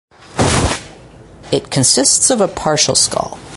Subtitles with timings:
[1.51, 3.37] It consists of a partial skull.